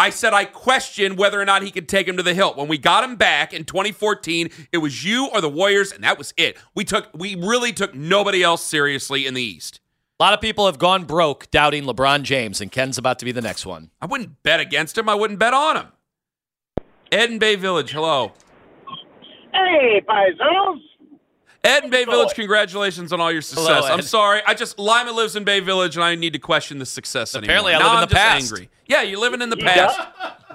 I 0.00 0.08
said 0.08 0.32
I 0.32 0.46
questioned 0.46 1.18
whether 1.18 1.38
or 1.38 1.44
not 1.44 1.62
he 1.62 1.70
could 1.70 1.86
take 1.86 2.08
him 2.08 2.16
to 2.16 2.22
the 2.22 2.32
hilt. 2.32 2.56
When 2.56 2.68
we 2.68 2.78
got 2.78 3.04
him 3.04 3.16
back 3.16 3.52
in 3.52 3.64
2014, 3.64 4.48
it 4.72 4.78
was 4.78 5.04
you 5.04 5.26
or 5.26 5.42
the 5.42 5.48
Warriors, 5.50 5.92
and 5.92 6.02
that 6.04 6.16
was 6.16 6.32
it. 6.38 6.56
We 6.74 6.84
took 6.84 7.10
we 7.12 7.34
really 7.34 7.74
took 7.74 7.94
nobody 7.94 8.42
else 8.42 8.64
seriously 8.64 9.26
in 9.26 9.34
the 9.34 9.42
East. 9.42 9.78
A 10.18 10.22
lot 10.22 10.32
of 10.32 10.40
people 10.40 10.64
have 10.64 10.78
gone 10.78 11.04
broke 11.04 11.50
doubting 11.50 11.84
LeBron 11.84 12.22
James, 12.22 12.62
and 12.62 12.72
Ken's 12.72 12.96
about 12.96 13.18
to 13.18 13.26
be 13.26 13.32
the 13.32 13.42
next 13.42 13.66
one. 13.66 13.90
I 14.00 14.06
wouldn't 14.06 14.42
bet 14.42 14.58
against 14.58 14.96
him. 14.96 15.06
I 15.06 15.14
wouldn't 15.14 15.38
bet 15.38 15.52
on 15.52 15.76
him. 15.76 15.86
Ed 17.12 17.30
in 17.30 17.38
Bay 17.38 17.56
Village, 17.56 17.92
hello. 17.92 18.32
Hey, 19.52 20.00
paisanos. 20.08 20.80
Ed 21.62 21.84
in 21.84 21.90
Bay 21.90 22.04
Village, 22.06 22.34
congratulations 22.34 23.12
on 23.12 23.20
all 23.20 23.30
your 23.30 23.42
success. 23.42 23.66
Hello, 23.84 23.86
I'm 23.94 24.00
sorry. 24.00 24.40
I 24.46 24.54
just 24.54 24.78
Lima 24.78 25.12
lives 25.12 25.36
in 25.36 25.44
Bay 25.44 25.60
Village, 25.60 25.94
and 25.94 26.02
I 26.02 26.14
need 26.14 26.32
to 26.32 26.38
question 26.38 26.78
the 26.78 26.86
success 26.86 27.34
anymore. 27.34 27.44
Apparently 27.50 27.74
I 27.74 27.78
Now 27.78 27.84
live 27.84 27.92
in 27.92 28.02
I'm 28.04 28.08
the 28.08 28.14
past. 28.14 28.52
Angry. 28.52 28.70
Yeah, 28.86 29.02
you're 29.02 29.20
living 29.20 29.42
in 29.42 29.50
the 29.50 29.58
Yeah. 29.58 29.86
past. 29.86 30.00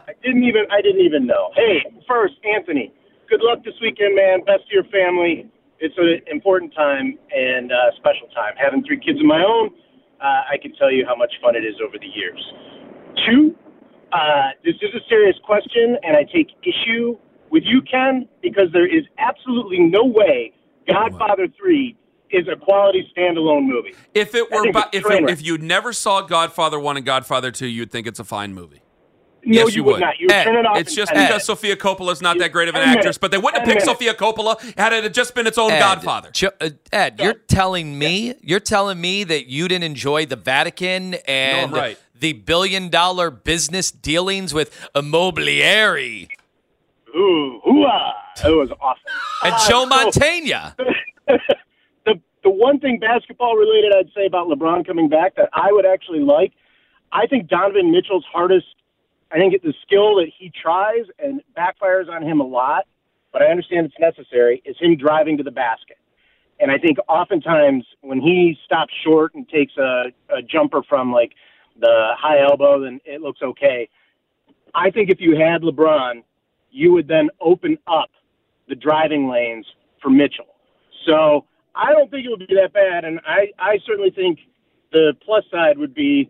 I 0.08 0.14
didn't 0.24 0.44
even 0.44 0.66
I 0.72 0.82
didn't 0.82 1.02
even 1.02 1.28
know. 1.28 1.52
Hey, 1.56 1.84
first, 2.08 2.34
Anthony, 2.44 2.92
good 3.30 3.42
luck 3.42 3.64
this 3.64 3.76
weekend, 3.82 4.16
man. 4.16 4.42
Best 4.46 4.68
to 4.70 4.74
your 4.74 4.84
family. 4.86 5.48
It's 5.80 5.94
an 5.98 6.22
important 6.28 6.74
time 6.74 7.20
and 7.36 7.72
uh, 7.72 7.92
special 7.98 8.28
time. 8.34 8.54
Having 8.58 8.86
three 8.86 8.98
kids 9.00 9.20
of 9.20 9.26
my 9.26 9.44
own, 9.44 9.70
uh, 10.22 10.42
I 10.50 10.58
can 10.60 10.74
tell 10.74 10.90
you 10.90 11.06
how 11.06 11.16
much 11.16 11.34
fun 11.42 11.56
it 11.56 11.64
is 11.66 11.76
over 11.86 11.98
the 12.00 12.08
years. 12.08 12.42
Two, 13.28 13.54
uh, 14.12 14.52
this 14.64 14.76
is 14.82 14.90
a 14.96 15.04
serious 15.08 15.36
question, 15.46 15.98
and 16.04 16.18
I 16.18 16.24
take 16.24 16.48
issue 16.64 17.18
with 17.52 17.64
you, 17.66 17.82
Ken, 17.84 18.28
because 18.42 18.72
there 18.74 18.88
is 18.88 19.04
absolutely 19.20 19.80
no 19.80 20.04
way 20.06 20.52
Godfather 20.88 21.48
Three 21.58 21.98
is 22.32 22.48
a 22.48 22.56
quality 22.56 23.10
standalone 23.16 23.66
movie. 23.66 23.94
If 24.14 24.36
it 24.36 24.52
were, 24.52 24.72
by, 24.72 24.88
if 24.92 25.06
it, 25.06 25.30
if 25.30 25.46
you 25.46 25.58
never 25.58 25.94
saw 25.94 26.22
Godfather 26.22 26.80
One 26.80 26.98
and 26.98 27.06
Godfather 27.06 27.52
Two, 27.52 27.68
you'd 27.68 27.92
think 27.92 28.08
it's 28.08 28.20
a 28.20 28.24
fine 28.24 28.54
movie. 28.54 28.82
No, 29.48 29.60
yes, 29.66 29.76
you 29.76 29.76
you 29.76 29.84
would 29.84 29.92
would. 29.94 30.00
not. 30.02 30.20
You 30.20 30.26
would 30.26 30.34
Ed, 30.34 30.44
turn 30.46 30.56
it 30.56 30.66
off. 30.66 30.78
It's 30.78 30.96
just 30.96 31.12
because 31.12 31.30
minutes. 31.30 31.46
Sofia 31.46 31.76
Coppola's 31.76 32.20
not 32.20 32.40
that 32.40 32.52
great 32.52 32.68
of 32.68 32.74
an 32.74 32.82
Ten 32.82 32.98
actress, 32.98 33.20
but 33.20 33.30
they 33.30 33.38
wouldn't 33.38 33.58
have 33.60 33.68
Ten 33.68 33.76
picked. 33.76 33.86
Sofia 33.86 34.16
Coppola 34.16 34.60
had 34.76 34.92
it 34.92 35.14
just 35.14 35.36
been 35.36 35.46
its 35.46 35.60
own 35.60 35.70
Ed, 35.72 35.80
Godfather. 35.80 36.32
Ch- 36.32 36.46
uh, 36.46 36.72
Ed, 36.92 37.20
you're 37.22 37.36
telling 37.36 37.98
me 38.00 38.34
you're 38.42 38.60
telling 38.60 39.00
me 39.00 39.24
that 39.24 39.48
you 39.48 39.68
didn't 39.68 39.84
enjoy 39.84 40.26
the 40.26 40.36
Vatican 40.36 41.14
and 41.28 41.72
No, 41.72 41.78
right. 41.78 42.00
the 42.20 42.34
billion 42.34 42.90
dollar 42.90 43.30
business 43.30 43.92
dealings 43.92 44.52
with 44.52 44.76
Immobiliari 44.96 46.28
Ooh, 47.16 47.62
hoo-ah. 47.64 48.14
It 48.44 48.50
was 48.50 48.70
awesome. 48.82 49.04
and 49.44 49.54
Uh, 49.54 49.68
Joe 49.70 49.84
so- 49.84 49.86
Montana. 49.88 50.76
the 52.06 52.22
the 52.44 52.50
one 52.50 52.80
thing 52.80 53.00
basketball 53.00 53.56
related 53.56 53.94
I'd 53.96 54.12
say 54.16 54.26
about 54.26 54.48
LeBron 54.48 54.86
coming 54.86 55.10
back 55.10 55.36
that 55.36 55.50
I 55.54 55.72
would 55.72 55.86
actually 55.86 56.20
like, 56.20 56.54
I 57.12 57.26
think 57.28 57.48
Donovan 57.48 57.92
Mitchell's 57.92 58.26
hardest. 58.32 58.68
I 59.32 59.38
think 59.38 59.54
it's 59.54 59.64
the 59.64 59.74
skill 59.82 60.16
that 60.18 60.28
he 60.38 60.52
tries 60.52 61.06
and 61.18 61.42
backfires 61.58 62.08
on 62.10 62.22
him 62.24 62.40
a 62.40 62.46
lot, 62.46 62.86
but 63.34 63.42
I 63.42 63.46
understand 63.48 63.88
it's 63.88 64.00
necessary. 64.00 64.62
Is 64.66 64.78
him 64.80 64.96
driving 64.98 65.38
to 65.38 65.44
the 65.44 65.52
basket, 65.52 65.98
and 66.60 66.70
I 66.72 66.78
think 66.78 66.98
oftentimes 67.10 67.86
when 68.02 68.22
he 68.22 68.58
stops 68.64 68.94
short 69.04 69.34
and 69.34 69.48
takes 69.50 69.76
a, 69.78 70.06
a 70.30 70.42
jumper 70.44 70.84
from 70.84 71.12
like 71.12 71.32
the 71.80 72.10
high 72.18 72.42
elbow, 72.42 72.80
then 72.82 73.00
it 73.06 73.22
looks 73.22 73.42
okay. 73.42 73.90
I 74.76 74.92
think 74.92 75.10
if 75.10 75.20
you 75.20 75.36
had 75.36 75.64
LeBron, 75.64 76.24
you 76.70 76.92
would 76.94 77.08
then 77.08 77.30
open 77.42 77.78
up 77.88 78.10
the 78.68 78.76
driving 78.76 79.30
lanes 79.30 79.66
for 80.02 80.10
Mitchell. 80.10 80.48
So 81.06 81.46
I 81.76 81.92
don't 81.92 82.10
think 82.10 82.26
it 82.26 82.30
would 82.30 82.48
be 82.48 82.56
that 82.56 82.74
bad, 82.74 83.06
and 83.06 83.20
I, 83.28 83.48
I 83.60 83.78
certainly 83.86 84.12
think 84.12 84.40
the 84.92 85.14
plus 85.26 85.44
side 85.52 85.78
would 85.78 85.94
be 85.94 86.30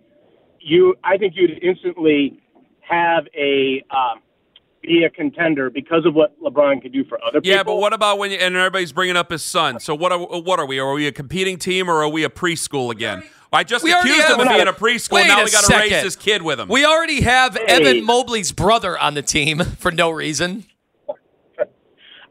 you. 0.60 0.96
I 1.04 1.18
think 1.18 1.34
you'd 1.36 1.64
instantly 1.64 2.42
have 2.82 3.26
a 3.38 3.84
um, 3.92 4.22
be 4.82 5.04
a 5.04 5.10
contender 5.10 5.70
because 5.70 6.06
of 6.06 6.14
what 6.14 6.40
LeBron 6.42 6.82
could 6.82 6.92
do 6.94 7.04
for 7.06 7.18
other 7.24 7.42
people. 7.42 7.56
Yeah, 7.58 7.64
but 7.64 7.76
what 7.76 7.94
about 7.94 8.18
when 8.18 8.32
you, 8.32 8.38
and 8.38 8.56
everybody's 8.56 8.92
bringing 8.92 9.18
up 9.18 9.32
his 9.32 9.44
son? 9.44 9.80
So 9.80 9.96
what 9.96 10.12
are 10.12 10.20
what 10.20 10.60
are 10.60 10.66
we? 10.66 10.80
Are 10.80 10.94
we 10.94 11.08
a 11.08 11.12
competing 11.12 11.58
team 11.58 11.90
or 11.90 12.04
are 12.04 12.10
we 12.10 12.24
a 12.24 12.30
preschool 12.30 12.92
again? 12.92 13.24
I 13.54 13.64
just 13.64 13.84
We 13.84 13.94
accused 13.94 14.28
him 14.28 14.40
of 14.40 14.48
being 14.50 14.68
a 14.68 14.74
preschool. 14.74 15.14
Wait 15.14 15.28
now 15.28 15.40
a 15.42 15.46
we 15.46 15.52
got 15.52 15.64
to 15.64 15.78
raise 15.78 15.90
second. 15.90 16.04
his 16.04 16.16
kid 16.18 16.42
with 16.42 16.60
him. 16.60 16.68
We 16.68 16.84
already 16.84 17.22
have 17.22 17.56
Hey. 17.56 17.64
Evan 17.68 18.04
Mobley's 18.04 18.52
brother 18.52 19.00
on 19.00 19.14
the 19.14 19.22
team 19.22 19.60
for 19.80 19.92
no 19.92 20.10
reason. 20.10 20.66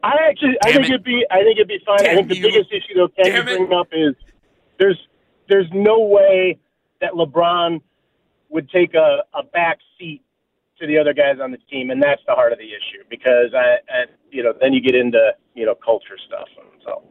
I 0.05 0.29
actually, 0.29 0.55
I 0.63 0.71
think 0.71 0.85
it. 0.85 0.89
it'd 0.91 1.03
be, 1.03 1.25
I 1.31 1.41
think 1.41 1.57
it'd 1.57 1.67
be 1.67 1.79
fine. 1.83 2.05
I 2.05 2.13
think 2.13 2.29
the 2.29 2.37
you. 2.37 2.43
biggest 2.43 2.71
issue 2.71 2.93
though, 2.95 3.07
Ken, 3.07 3.25
Damn 3.25 3.47
you 3.47 3.65
bring 3.65 3.73
up 3.73 3.87
is 3.91 4.13
there's 4.77 4.99
there's 5.49 5.67
no 5.73 5.99
way 5.99 6.59
that 7.01 7.13
LeBron 7.13 7.81
would 8.49 8.69
take 8.69 8.93
a, 8.93 9.23
a 9.33 9.43
back 9.43 9.79
seat 9.97 10.21
to 10.79 10.85
the 10.85 10.97
other 10.99 11.13
guys 11.13 11.37
on 11.41 11.49
the 11.49 11.57
team, 11.71 11.89
and 11.89 12.01
that's 12.03 12.21
the 12.27 12.33
heart 12.33 12.51
of 12.53 12.59
the 12.59 12.65
issue 12.65 13.03
because 13.09 13.53
I, 13.55 13.77
I 13.91 14.05
you 14.29 14.43
know, 14.43 14.53
then 14.61 14.73
you 14.73 14.81
get 14.81 14.93
into 14.93 15.31
you 15.55 15.65
know 15.65 15.73
culture 15.73 16.17
stuff, 16.27 16.47
and 16.59 16.81
so. 16.85 17.01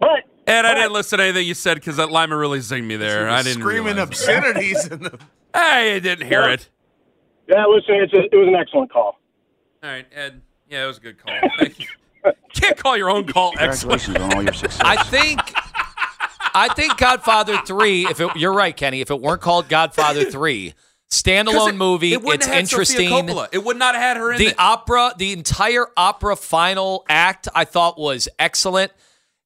But 0.00 0.24
and 0.46 0.66
I 0.66 0.74
didn't 0.74 0.92
listen 0.92 1.18
to 1.18 1.24
anything 1.24 1.46
you 1.46 1.52
said 1.52 1.74
because 1.74 1.96
that 1.96 2.10
lineman 2.10 2.38
really 2.38 2.60
zinged 2.60 2.86
me 2.86 2.96
there. 2.96 3.28
I 3.28 3.42
didn't 3.42 3.60
screaming 3.60 3.98
obscenities 3.98 4.86
in 4.86 5.02
the. 5.02 5.18
I 5.54 5.98
didn't 5.98 6.26
hear 6.26 6.48
it. 6.48 6.70
yeah, 7.48 7.66
listen, 7.66 7.96
it's 7.96 8.14
a, 8.14 8.20
it 8.32 8.36
was 8.36 8.48
an 8.48 8.54
excellent 8.54 8.90
call. 8.90 9.20
All 9.82 9.90
right, 9.90 10.06
Ed. 10.10 10.40
Yeah, 10.70 10.84
it 10.84 10.86
was 10.86 10.96
a 10.96 11.00
good 11.00 11.18
call. 11.18 11.34
Thank 11.58 11.80
you. 11.80 11.86
Can't 12.54 12.76
call 12.76 12.96
your 12.96 13.10
own 13.10 13.26
call 13.26 13.52
excellent. 13.58 14.02
Congratulations 14.02 14.16
on 14.32 14.34
all 14.36 14.42
your 14.42 14.52
success. 14.52 14.80
I 14.84 15.02
think 15.04 15.40
I 16.54 16.68
think 16.74 16.96
Godfather 16.96 17.58
3, 17.64 18.06
if 18.08 18.20
it, 18.20 18.36
you're 18.36 18.52
right, 18.52 18.76
Kenny, 18.76 19.00
if 19.00 19.10
it 19.10 19.20
weren't 19.20 19.40
called 19.40 19.68
Godfather 19.68 20.24
3, 20.30 20.70
'Cause 20.72 20.76
standalone 21.22 21.70
it- 21.70 21.74
movie, 21.76 22.12
It 22.14 22.22
it's 22.24 22.46
have 22.46 22.54
had 22.54 22.68
Sofia 22.68 22.80
interesting. 23.00 23.08
Coppola. 23.10 23.48
It 23.52 23.64
would 23.64 23.76
not 23.76 23.94
have 23.94 24.02
had 24.02 24.16
her 24.16 24.32
in 24.32 24.38
The 24.38 24.46
it. 24.48 24.54
opera, 24.58 25.12
the 25.16 25.32
entire 25.32 25.86
opera 25.96 26.34
final 26.36 27.04
act, 27.08 27.46
I 27.54 27.64
thought 27.64 27.98
was 27.98 28.28
excellent. 28.38 28.92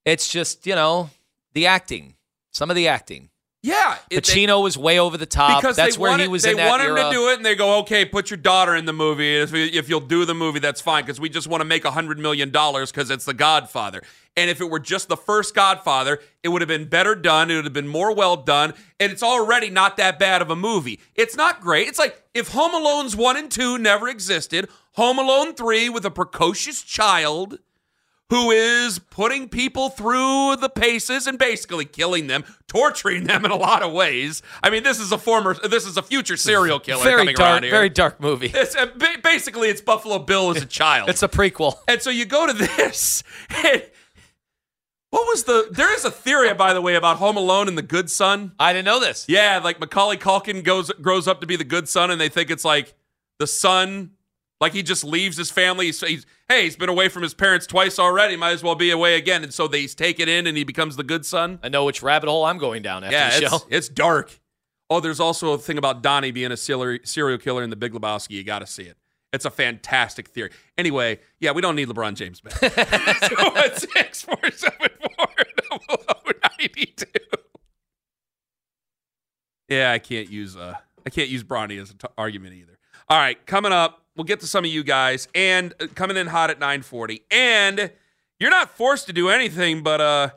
It's 0.07 0.28
just, 0.28 0.66
you 0.66 0.75
know, 0.75 1.11
the 1.52 1.66
acting. 1.66 2.14
Some 2.52 2.71
of 2.71 2.76
the 2.76 2.88
acting. 2.88 3.28
Yeah, 3.64 3.97
it- 4.11 4.26
they- 4.26 4.33
Pacino 4.44 4.62
was 4.62 4.76
way 4.76 4.99
over 4.99 5.16
the 5.16 5.25
top. 5.25 5.62
because 5.62 5.75
That's 5.75 5.97
where 5.97 6.11
wanted, 6.11 6.25
he 6.25 6.28
was 6.28 6.42
they 6.42 6.50
in 6.50 6.59
that 6.59 6.68
want 6.68 6.83
him 6.83 6.90
era. 6.97 7.04
to 7.04 7.11
do 7.11 7.28
it, 7.30 7.37
and 7.37 7.47
they 7.47 7.54
go, 7.54 7.78
"Okay, 7.78 8.04
put 8.04 8.28
your 8.28 8.37
daughter 8.37 8.76
in 8.76 8.85
the 8.85 8.92
movie. 8.92 9.37
If, 9.38 9.54
if 9.54 9.88
you'll 9.88 10.00
do 10.00 10.26
the 10.26 10.35
movie, 10.35 10.59
that's 10.59 10.83
fine." 10.83 11.02
Because 11.02 11.18
we 11.18 11.30
just 11.30 11.47
want 11.47 11.62
to 11.62 11.64
make 11.64 11.87
a 11.87 11.90
hundred 11.92 12.18
million 12.18 12.50
dollars 12.50 12.92
because 12.92 13.11
it's 13.11 13.25
The 13.25 13.33
Godfather. 13.33 14.02
And 14.37 14.50
if 14.50 14.61
it 14.61 14.68
were 14.68 14.80
just 14.80 15.09
the 15.09 15.16
first 15.16 15.54
Godfather, 15.54 16.21
it 16.42 16.49
would 16.49 16.61
have 16.61 16.68
been 16.68 16.85
better 16.88 17.14
done. 17.14 17.50
It 17.50 17.54
would 17.54 17.64
have 17.64 17.73
been 17.73 17.88
more 17.88 18.12
well 18.14 18.37
done. 18.37 18.75
And 19.00 19.11
it's 19.12 19.23
already 19.23 19.71
not 19.71 19.97
that 19.97 20.18
bad 20.18 20.42
of 20.42 20.50
a 20.50 20.56
movie. 20.56 21.00
It's 21.14 21.37
not 21.37 21.61
great. 21.62 21.88
It's 21.88 21.99
like 21.99 22.21
if 22.35 22.49
Home 22.49 22.75
Alone's 22.75 23.16
one 23.16 23.37
and 23.38 23.50
two 23.50 23.78
never 23.78 24.09
existed, 24.09 24.68
Home 24.92 25.18
Alone 25.18 25.54
three 25.54 25.88
with 25.88 26.04
a 26.04 26.11
precocious 26.11 26.83
child 26.83 27.59
who 28.34 28.50
is 28.50 28.98
putting 28.98 29.48
people 29.48 29.90
through 29.90 30.56
the 30.56 30.68
paces 30.68 31.28
and 31.28 31.38
basically 31.38 31.84
killing 31.84 32.26
them, 32.26 32.44
torturing 32.66 33.24
them 33.24 33.44
in 33.44 33.52
a 33.52 33.56
lot 33.56 33.80
of 33.80 33.92
ways. 33.92 34.42
I 34.60 34.70
mean, 34.70 34.82
this 34.82 34.98
is 34.98 35.12
a 35.12 35.18
former, 35.18 35.54
this 35.54 35.86
is 35.86 35.96
a 35.96 36.02
future 36.02 36.36
serial 36.36 36.80
killer 36.80 37.04
very 37.04 37.18
coming 37.18 37.34
dark, 37.36 37.48
around 37.52 37.62
here. 37.62 37.70
very 37.70 37.88
dark 37.88 38.20
movie. 38.20 38.50
It's, 38.52 38.74
uh, 38.74 38.86
ba- 38.96 39.18
basically, 39.22 39.68
it's 39.68 39.80
Buffalo 39.80 40.18
Bill 40.18 40.50
as 40.50 40.60
a 40.62 40.66
child. 40.80 41.10
It's 41.10 41.22
a 41.22 41.28
prequel. 41.28 41.78
and 41.86 42.02
so 42.02 42.10
you 42.10 42.24
go 42.24 42.44
to 42.46 42.52
this. 42.52 43.22
And 43.64 43.82
what 45.10 45.28
was 45.28 45.44
the? 45.44 45.68
There 45.70 45.94
is 45.94 46.04
a 46.04 46.10
theory, 46.10 46.52
by 46.54 46.74
the 46.74 46.80
way, 46.80 46.96
about 46.96 47.18
Home 47.18 47.36
Alone 47.36 47.68
and 47.68 47.78
the 47.78 47.82
Good 47.82 48.10
Son. 48.10 48.50
I 48.58 48.72
didn't 48.72 48.86
know 48.86 48.98
this. 48.98 49.26
Yeah, 49.28 49.60
like 49.62 49.78
Macaulay 49.78 50.16
Culkin 50.16 50.64
goes 50.64 50.90
grows 50.90 51.28
up 51.28 51.40
to 51.42 51.46
be 51.46 51.54
the 51.54 51.62
good 51.62 51.88
son, 51.88 52.10
and 52.10 52.20
they 52.20 52.28
think 52.28 52.50
it's 52.50 52.64
like 52.64 52.94
the 53.38 53.46
son, 53.46 54.10
like 54.60 54.72
he 54.72 54.82
just 54.82 55.04
leaves 55.04 55.36
his 55.36 55.52
family. 55.52 55.86
He's, 55.86 56.00
he's 56.00 56.26
hey, 56.48 56.64
he's 56.64 56.76
been 56.76 56.88
away 56.88 57.08
from 57.08 57.22
his 57.22 57.34
parents 57.34 57.66
twice 57.66 57.98
already. 57.98 58.36
Might 58.36 58.52
as 58.52 58.62
well 58.62 58.74
be 58.74 58.90
away 58.90 59.16
again, 59.16 59.42
and 59.42 59.52
so 59.52 59.66
they 59.68 59.86
take 59.86 60.20
it 60.20 60.28
in, 60.28 60.46
and 60.46 60.56
he 60.56 60.64
becomes 60.64 60.96
the 60.96 61.04
good 61.04 61.24
son. 61.24 61.58
I 61.62 61.68
know 61.68 61.84
which 61.84 62.02
rabbit 62.02 62.28
hole 62.28 62.44
I'm 62.44 62.58
going 62.58 62.82
down 62.82 63.04
after 63.04 63.16
yeah, 63.16 63.30
the 63.30 63.44
it's, 63.44 63.50
show. 63.50 63.66
it's 63.70 63.88
dark. 63.88 64.40
Oh, 64.90 65.00
there's 65.00 65.20
also 65.20 65.52
a 65.52 65.58
thing 65.58 65.78
about 65.78 66.02
Donnie 66.02 66.30
being 66.30 66.52
a 66.52 66.56
serial 66.56 67.38
killer 67.38 67.62
in 67.62 67.70
The 67.70 67.76
Big 67.76 67.92
Lebowski. 67.92 68.30
You 68.32 68.44
got 68.44 68.58
to 68.58 68.66
see 68.66 68.84
it. 68.84 68.96
It's 69.32 69.44
a 69.44 69.50
fantastic 69.50 70.28
theory. 70.28 70.50
Anyway, 70.78 71.18
yeah, 71.40 71.50
we 71.50 71.60
don't 71.60 71.74
need 71.74 71.88
LeBron 71.88 72.14
James 72.14 72.40
back. 72.40 72.52
so 72.54 72.68
it's 72.70 73.92
six 73.92 74.22
four 74.22 74.38
seven 74.52 74.88
four 75.16 75.26
double 75.70 76.04
O 76.08 76.30
ninety 76.60 76.86
two. 76.94 77.06
Yeah, 79.68 79.90
I 79.90 79.98
can't 79.98 80.30
use 80.30 80.56
uh 80.56 80.74
I 81.04 81.10
can't 81.10 81.28
use 81.28 81.42
Bronny 81.42 81.80
as 81.82 81.90
an 81.90 81.98
t- 81.98 82.06
argument 82.16 82.54
either. 82.54 82.78
All 83.08 83.18
right, 83.18 83.44
coming 83.44 83.72
up, 83.72 84.03
we'll 84.16 84.25
get 84.25 84.40
to 84.40 84.47
some 84.47 84.64
of 84.64 84.71
you 84.71 84.83
guys 84.85 85.28
and 85.35 85.75
uh, 85.80 85.87
coming 85.94 86.16
in 86.16 86.28
hot 86.28 86.50
at 86.50 86.61
9:40. 86.61 87.23
And 87.30 87.90
you're 88.38 88.50
not 88.50 88.71
forced 88.76 89.06
to 89.06 89.12
do 89.12 89.28
anything, 89.28 89.83
but 89.83 90.00
uh 90.00 90.30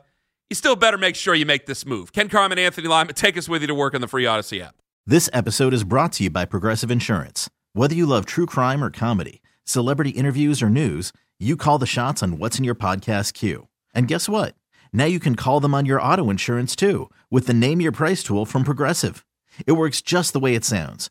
you 0.50 0.54
still 0.54 0.76
better 0.76 0.96
make 0.96 1.14
sure 1.14 1.34
you 1.34 1.44
make 1.44 1.66
this 1.66 1.84
move. 1.84 2.12
Ken 2.12 2.28
Carman, 2.28 2.58
Anthony 2.58 2.88
Lima, 2.88 3.12
take 3.12 3.36
us 3.36 3.48
with 3.48 3.60
you 3.60 3.66
to 3.66 3.74
work 3.74 3.94
on 3.94 4.00
the 4.00 4.08
free 4.08 4.24
Audacy 4.24 4.62
app. 4.62 4.76
This 5.06 5.28
episode 5.32 5.74
is 5.74 5.84
brought 5.84 6.12
to 6.12 6.24
you 6.24 6.30
by 6.30 6.46
Progressive 6.46 6.90
Insurance. 6.90 7.50
Whether 7.74 7.94
you 7.94 8.06
love 8.06 8.24
true 8.24 8.46
crime 8.46 8.82
or 8.82 8.90
comedy, 8.90 9.42
celebrity 9.64 10.10
interviews 10.10 10.62
or 10.62 10.70
news, 10.70 11.12
you 11.38 11.56
call 11.56 11.78
the 11.78 11.86
shots 11.86 12.22
on 12.22 12.38
what's 12.38 12.58
in 12.58 12.64
your 12.64 12.74
podcast 12.74 13.34
queue. 13.34 13.68
And 13.94 14.08
guess 14.08 14.26
what? 14.28 14.54
Now 14.92 15.04
you 15.04 15.20
can 15.20 15.34
call 15.34 15.60
them 15.60 15.74
on 15.74 15.84
your 15.84 16.00
auto 16.00 16.30
insurance 16.30 16.74
too 16.74 17.10
with 17.30 17.46
the 17.46 17.54
Name 17.54 17.80
Your 17.80 17.92
Price 17.92 18.22
tool 18.22 18.46
from 18.46 18.64
Progressive. 18.64 19.24
It 19.66 19.72
works 19.72 20.00
just 20.00 20.32
the 20.32 20.40
way 20.40 20.54
it 20.54 20.64
sounds. 20.64 21.10